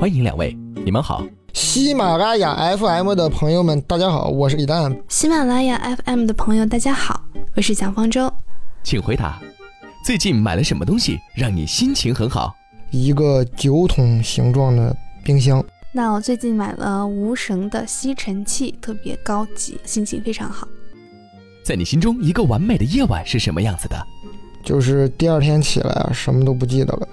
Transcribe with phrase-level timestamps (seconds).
[0.00, 1.26] 欢迎两位，你们好。
[1.52, 4.96] 喜马拉雅 FM 的朋友们，大家好，我是李诞。
[5.08, 7.20] 喜马拉雅 FM 的朋友，大家好，
[7.56, 8.32] 我是蒋方舟。
[8.84, 9.40] 请回答，
[10.04, 12.54] 最近买了什么东西让你心情很好？
[12.92, 15.62] 一个酒桶形状的冰箱。
[15.92, 20.68] 那我最近买了无绳的吸尘器，特别高级，心情非常好。
[21.64, 23.96] 在你心中，一个完美的夜晚是什么样子的？
[24.62, 27.08] 就是第二天起来啊，什么都不记得了，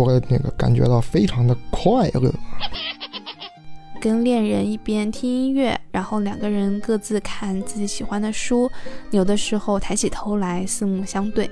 [0.00, 2.32] 除了那个感觉到非常的快乐。
[4.00, 8.70] 跟恋人一边听音乐，然后两个人各自看自己喜欢的书，
[9.10, 11.50] 有的时候抬起头来四目相对。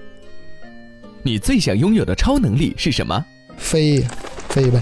[1.22, 3.22] 你最想拥有的超能力是什么？
[3.58, 4.00] 飞，
[4.48, 4.80] 飞呗。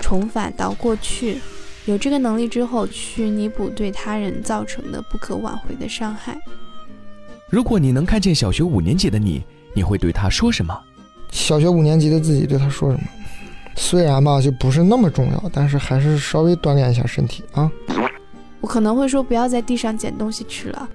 [0.00, 1.42] 重返到过去，
[1.84, 6.40] 有这个能力之后，去弥补对他人造成的不可挽回的伤害。
[7.50, 10.74] 如果你能看见小学五年级的你，你会对他说什么？
[11.30, 13.04] 小学五年级的自己对他说什么？
[13.76, 17.70] 虽然吧，就不是那么重要，但是还是稍微锻炼一下身体啊。
[18.60, 20.88] 我可能会说，不要在地上捡东西吃了。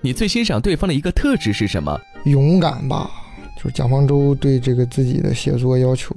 [0.00, 2.00] 你最欣赏对方的一个特质是什么？
[2.24, 3.10] 勇敢吧，
[3.56, 6.14] 就是蒋方舟对这个自己的写作要求，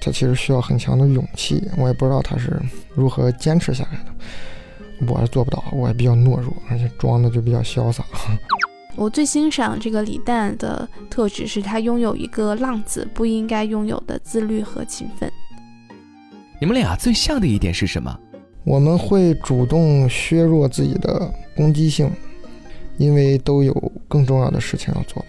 [0.00, 1.66] 他其实需要很强的勇气。
[1.76, 2.56] 我也不知道他是
[2.94, 8.04] 如何坚持下来的，我是做不到，我也比较懦弱，而且装的就比较潇洒。
[8.96, 15.30] 我最欣赏这个李诞的特质是他拥有一个浪子不应该拥有的自律和勤奋。
[16.58, 18.18] 你们俩最像的一点是什么？
[18.64, 22.10] 我们会主动削弱自己的攻击性，
[22.96, 25.28] 因为都有更重要的事情要做吧。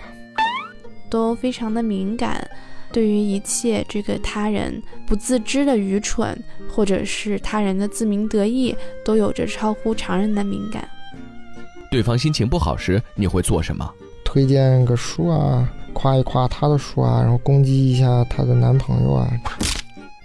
[1.09, 2.49] 都非常的敏感，
[2.91, 8.73] 对于一切这个他人不自知的愚蠢，或者是他人的自鸣得意，
[9.03, 10.87] 都有着超乎常人的敏感。
[11.89, 13.89] 对方心情不好时，你会做什么？
[14.23, 19.27] 推荐个书啊，夸一夸他的书啊，然后攻击一下她的男朋友啊。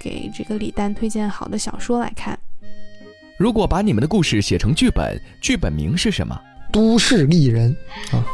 [0.00, 2.36] 给这个李诞推荐好的小说来看。
[3.38, 6.38] 如果把你们的故事写成剧本，剧本名是什么？
[6.72, 7.74] 都市丽人
[8.10, 8.24] 啊。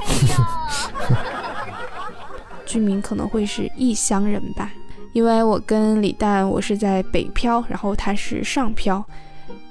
[2.64, 4.72] 剧名可能会是《异乡人》吧，
[5.12, 9.04] 因为我跟李诞，我是在北漂，然后他是上漂。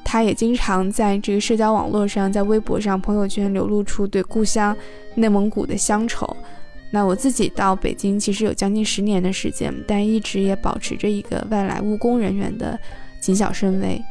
[0.09, 4.73] 他也经常在这个社交网络上，在微博上、朋友圈流露出对故乡
[5.15, 6.25] 内蒙古的乡愁。
[6.89, 12.79] 那我自己到北京其实有将近十年的时间，但一直也保持着一个外来务工人员的
[13.19, 14.01] 谨小慎微。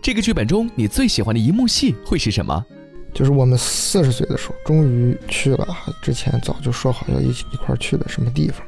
[0.00, 2.64] 这个剧本中，你最喜欢的一幕戏会是什么？
[3.12, 5.68] 就是我们四十岁的时候，终于去了
[6.00, 8.66] 之前早就说好要一起一块去的什么地方。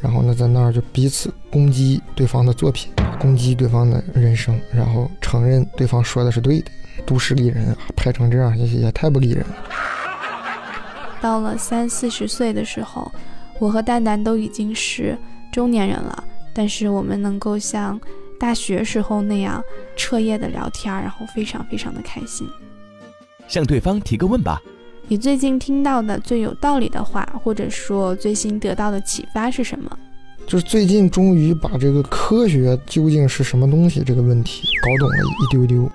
[0.00, 6.70] 然后呢，在那儿就彼此攻击对方的作品，攻击对方的人生，然后承认对方说的是对的。
[7.06, 9.56] 都市丽人啊，拍成这样也也太不丽人了。
[11.22, 13.10] 到了三四十岁的时候，
[13.60, 15.16] 我和蛋蛋都已经是
[15.52, 18.00] 中年人了，但是我们能够像
[18.38, 19.62] 大学时候那样
[19.96, 22.48] 彻夜的聊天，然后非常非常的开心。
[23.46, 24.60] 向对方提个问吧。
[25.10, 29.90] 你最近听到的最有道理的话，或者说最新得到的启发是什么？
[30.46, 35.90] 就是最近终于把这个科学究竟是什么东西这个问题搞懂了一丢丢。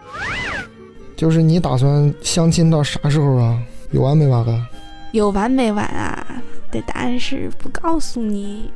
[1.16, 3.62] 就是你打算相亲到啥时候啊？
[3.91, 4.68] 有完没完啊？
[5.12, 6.41] 有完没完啊？
[6.72, 8.72] 的答案是不告诉你。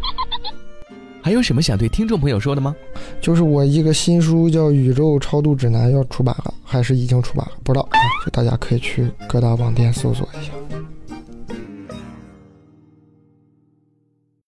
[1.20, 2.76] 还有什么想对听众朋友说的吗？
[3.20, 10.52] 就是我一个新书叫《宇宙超度指南》要出版了，还是已经出版了，不知道啊，就大家可以去各大网店搜索一下。